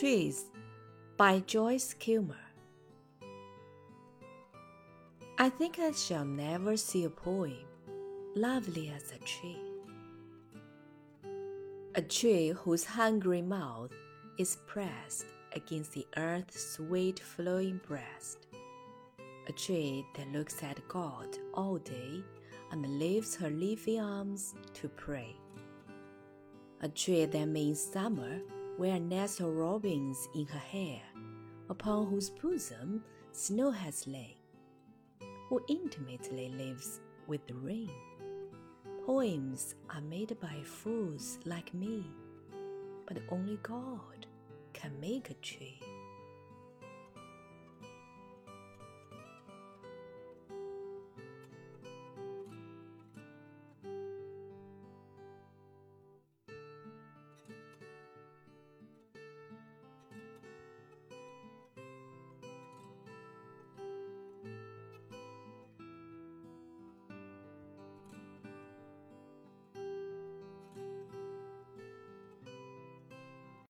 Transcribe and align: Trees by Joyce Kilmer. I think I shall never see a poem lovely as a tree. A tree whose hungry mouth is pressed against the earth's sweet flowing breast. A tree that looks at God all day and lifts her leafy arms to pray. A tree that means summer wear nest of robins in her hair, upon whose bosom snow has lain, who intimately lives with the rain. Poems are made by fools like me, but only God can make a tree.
Trees 0.00 0.46
by 1.16 1.38
Joyce 1.46 1.94
Kilmer. 1.94 2.34
I 5.38 5.48
think 5.48 5.78
I 5.78 5.92
shall 5.92 6.24
never 6.24 6.76
see 6.76 7.04
a 7.04 7.10
poem 7.10 7.64
lovely 8.34 8.88
as 8.88 9.12
a 9.12 9.18
tree. 9.18 9.62
A 11.94 12.02
tree 12.02 12.48
whose 12.48 12.84
hungry 12.84 13.40
mouth 13.40 13.92
is 14.36 14.58
pressed 14.66 15.26
against 15.52 15.92
the 15.92 16.08
earth's 16.16 16.74
sweet 16.74 17.20
flowing 17.20 17.80
breast. 17.86 18.48
A 19.48 19.52
tree 19.52 20.04
that 20.16 20.32
looks 20.32 20.60
at 20.64 20.88
God 20.88 21.38
all 21.54 21.78
day 21.78 22.20
and 22.72 22.98
lifts 22.98 23.36
her 23.36 23.50
leafy 23.50 24.00
arms 24.00 24.56
to 24.72 24.88
pray. 24.88 25.36
A 26.80 26.88
tree 26.88 27.26
that 27.26 27.46
means 27.46 27.80
summer 27.80 28.40
wear 28.78 28.98
nest 28.98 29.40
of 29.40 29.46
robins 29.46 30.28
in 30.34 30.46
her 30.46 30.58
hair, 30.58 31.00
upon 31.70 32.06
whose 32.06 32.30
bosom 32.30 33.02
snow 33.32 33.70
has 33.70 34.06
lain, 34.06 34.36
who 35.48 35.60
intimately 35.68 36.48
lives 36.50 37.00
with 37.26 37.46
the 37.46 37.54
rain. 37.54 37.90
Poems 39.06 39.74
are 39.90 40.00
made 40.00 40.36
by 40.40 40.62
fools 40.64 41.38
like 41.44 41.72
me, 41.74 42.04
but 43.06 43.18
only 43.30 43.58
God 43.62 44.26
can 44.72 44.98
make 45.00 45.30
a 45.30 45.34
tree. 45.34 45.80